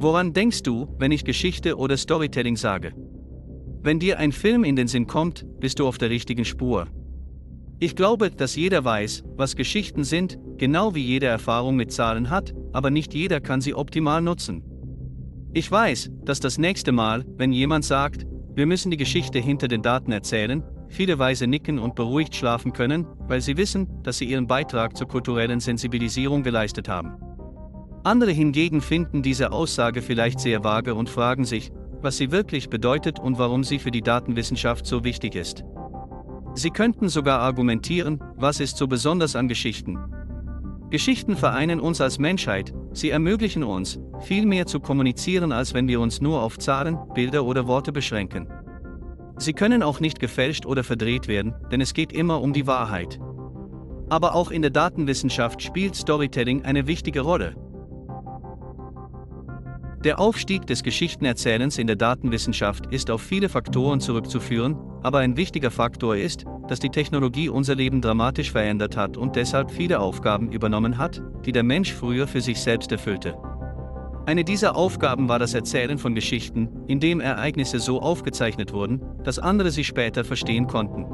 [0.00, 2.92] Woran denkst du, wenn ich Geschichte oder Storytelling sage?
[3.82, 6.86] Wenn dir ein Film in den Sinn kommt, bist du auf der richtigen Spur.
[7.80, 12.54] Ich glaube, dass jeder weiß, was Geschichten sind, genau wie jeder Erfahrung mit Zahlen hat,
[12.72, 14.62] aber nicht jeder kann sie optimal nutzen.
[15.52, 18.24] Ich weiß, dass das nächste Mal, wenn jemand sagt,
[18.54, 23.04] wir müssen die Geschichte hinter den Daten erzählen, viele Weise nicken und beruhigt schlafen können,
[23.26, 27.27] weil sie wissen, dass sie ihren Beitrag zur kulturellen Sensibilisierung geleistet haben.
[28.04, 31.70] Andere hingegen finden diese Aussage vielleicht sehr vage und fragen sich,
[32.00, 35.64] was sie wirklich bedeutet und warum sie für die Datenwissenschaft so wichtig ist.
[36.54, 39.98] Sie könnten sogar argumentieren, was ist so besonders an Geschichten?
[40.90, 46.00] Geschichten vereinen uns als Menschheit, sie ermöglichen uns, viel mehr zu kommunizieren, als wenn wir
[46.00, 48.48] uns nur auf Zahlen, Bilder oder Worte beschränken.
[49.36, 53.20] Sie können auch nicht gefälscht oder verdreht werden, denn es geht immer um die Wahrheit.
[54.08, 57.54] Aber auch in der Datenwissenschaft spielt Storytelling eine wichtige Rolle.
[60.04, 65.72] Der Aufstieg des Geschichtenerzählens in der Datenwissenschaft ist auf viele Faktoren zurückzuführen, aber ein wichtiger
[65.72, 70.98] Faktor ist, dass die Technologie unser Leben dramatisch verändert hat und deshalb viele Aufgaben übernommen
[70.98, 73.36] hat, die der Mensch früher für sich selbst erfüllte.
[74.24, 79.40] Eine dieser Aufgaben war das Erzählen von Geschichten, in dem Ereignisse so aufgezeichnet wurden, dass
[79.40, 81.06] andere sie später verstehen konnten.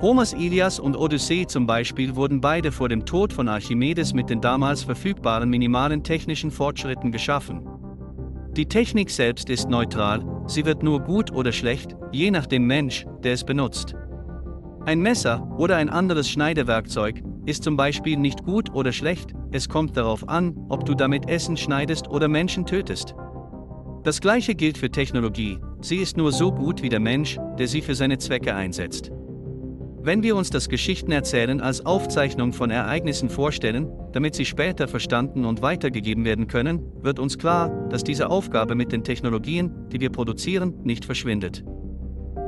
[0.00, 4.40] Homers Ilias und Odyssee zum Beispiel wurden beide vor dem Tod von Archimedes mit den
[4.40, 7.66] damals verfügbaren minimalen technischen Fortschritten geschaffen.
[8.58, 13.06] Die Technik selbst ist neutral, sie wird nur gut oder schlecht, je nach dem Mensch,
[13.22, 13.94] der es benutzt.
[14.84, 19.96] Ein Messer oder ein anderes Schneidewerkzeug ist zum Beispiel nicht gut oder schlecht, es kommt
[19.96, 23.14] darauf an, ob du damit Essen schneidest oder Menschen tötest.
[24.02, 27.80] Das gleiche gilt für Technologie, sie ist nur so gut wie der Mensch, der sie
[27.80, 29.12] für seine Zwecke einsetzt.
[30.00, 35.60] Wenn wir uns das Geschichtenerzählen als Aufzeichnung von Ereignissen vorstellen, damit sie später verstanden und
[35.60, 40.74] weitergegeben werden können, wird uns klar, dass diese Aufgabe mit den Technologien, die wir produzieren,
[40.84, 41.64] nicht verschwindet.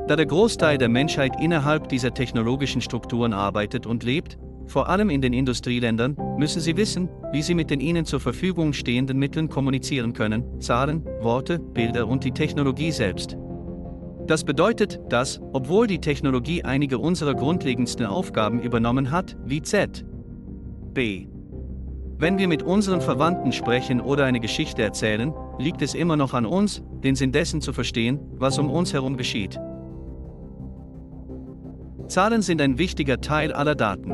[0.07, 5.21] Da der Großteil der Menschheit innerhalb dieser technologischen Strukturen arbeitet und lebt, vor allem in
[5.21, 10.13] den Industrieländern, müssen sie wissen, wie sie mit den ihnen zur Verfügung stehenden Mitteln kommunizieren
[10.13, 13.37] können, Zahlen, Worte, Bilder und die Technologie selbst.
[14.31, 20.05] Das bedeutet, dass, obwohl die Technologie einige unserer grundlegendsten Aufgaben übernommen hat, wie Z.
[20.93, 21.27] B.
[22.17, 26.45] Wenn wir mit unseren Verwandten sprechen oder eine Geschichte erzählen, liegt es immer noch an
[26.45, 29.59] uns, den Sinn dessen zu verstehen, was um uns herum geschieht.
[32.07, 34.13] Zahlen sind ein wichtiger Teil aller Daten.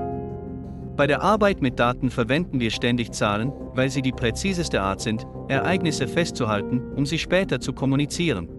[0.96, 5.28] Bei der Arbeit mit Daten verwenden wir ständig Zahlen, weil sie die präziseste Art sind,
[5.48, 8.57] Ereignisse festzuhalten, um sie später zu kommunizieren.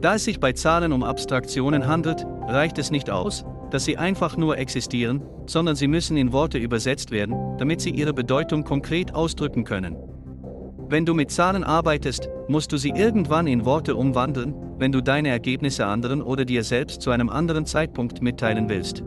[0.00, 4.36] Da es sich bei Zahlen um Abstraktionen handelt, reicht es nicht aus, dass sie einfach
[4.36, 9.64] nur existieren, sondern sie müssen in Worte übersetzt werden, damit sie ihre Bedeutung konkret ausdrücken
[9.64, 9.96] können.
[10.88, 15.28] Wenn du mit Zahlen arbeitest, musst du sie irgendwann in Worte umwandeln, wenn du deine
[15.28, 19.02] Ergebnisse anderen oder dir selbst zu einem anderen Zeitpunkt mitteilen willst.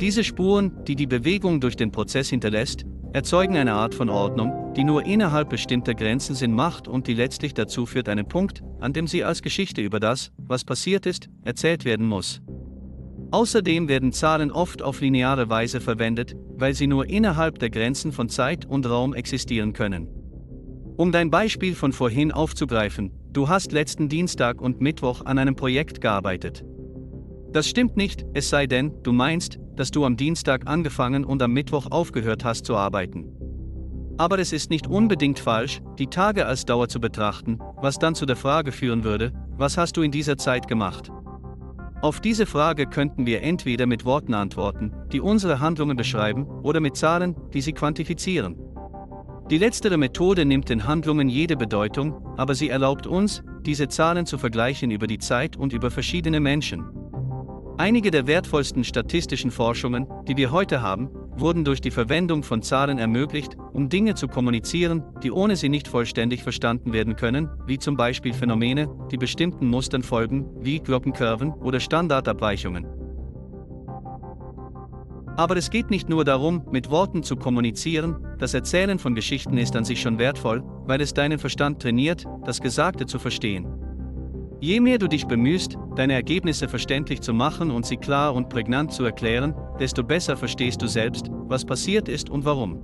[0.00, 4.84] Diese Spuren, die die Bewegung durch den Prozess hinterlässt, erzeugen eine Art von Ordnung, die
[4.84, 9.06] nur innerhalb bestimmter Grenzen Sinn macht und die letztlich dazu führt einen Punkt, an dem
[9.06, 12.40] sie als Geschichte über das, was passiert ist, erzählt werden muss.
[13.30, 18.28] Außerdem werden Zahlen oft auf lineare Weise verwendet, weil sie nur innerhalb der Grenzen von
[18.28, 20.08] Zeit und Raum existieren können.
[20.96, 26.00] Um dein Beispiel von vorhin aufzugreifen, du hast letzten Dienstag und Mittwoch an einem Projekt
[26.00, 26.64] gearbeitet.
[27.52, 31.52] Das stimmt nicht, es sei denn, du meinst, dass du am Dienstag angefangen und am
[31.52, 33.26] Mittwoch aufgehört hast zu arbeiten.
[34.18, 38.26] Aber es ist nicht unbedingt falsch, die Tage als Dauer zu betrachten, was dann zu
[38.26, 41.10] der Frage führen würde, was hast du in dieser Zeit gemacht?
[42.02, 46.96] Auf diese Frage könnten wir entweder mit Worten antworten, die unsere Handlungen beschreiben, oder mit
[46.96, 48.56] Zahlen, die sie quantifizieren.
[49.50, 54.36] Die letztere Methode nimmt den Handlungen jede Bedeutung, aber sie erlaubt uns, diese Zahlen zu
[54.36, 56.84] vergleichen über die Zeit und über verschiedene Menschen.
[57.78, 62.98] Einige der wertvollsten statistischen Forschungen, die wir heute haben, wurden durch die Verwendung von Zahlen
[62.98, 67.96] ermöglicht, um Dinge zu kommunizieren, die ohne sie nicht vollständig verstanden werden können, wie zum
[67.96, 72.86] Beispiel Phänomene, die bestimmten Mustern folgen, wie Glockenkurven oder Standardabweichungen.
[75.36, 79.74] Aber es geht nicht nur darum, mit Worten zu kommunizieren, das Erzählen von Geschichten ist
[79.74, 83.66] an sich schon wertvoll, weil es deinen Verstand trainiert, das Gesagte zu verstehen.
[84.62, 88.92] Je mehr du dich bemühst, deine Ergebnisse verständlich zu machen und sie klar und prägnant
[88.92, 92.78] zu erklären, desto besser verstehst du selbst, was passiert ist und warum.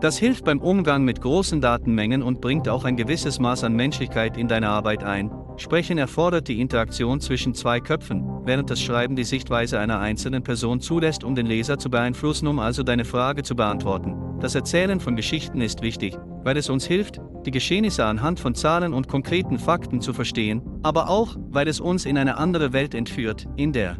[0.00, 4.36] Das hilft beim Umgang mit großen Datenmengen und bringt auch ein gewisses Maß an Menschlichkeit
[4.36, 5.32] in deine Arbeit ein.
[5.56, 10.80] Sprechen erfordert die Interaktion zwischen zwei Köpfen, während das Schreiben die Sichtweise einer einzelnen Person
[10.80, 14.14] zulässt, um den Leser zu beeinflussen, um also deine Frage zu beantworten.
[14.38, 18.94] Das Erzählen von Geschichten ist wichtig, weil es uns hilft, die Geschehnisse anhand von Zahlen
[18.94, 23.46] und konkreten Fakten zu verstehen, aber auch, weil es uns in eine andere Welt entführt,
[23.56, 23.96] in der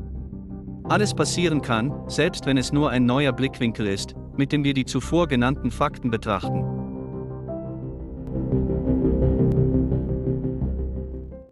[0.86, 4.84] alles passieren kann, selbst wenn es nur ein neuer Blickwinkel ist, mit dem wir die
[4.84, 6.83] zuvor genannten Fakten betrachten.